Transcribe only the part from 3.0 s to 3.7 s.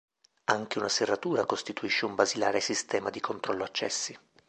di controllo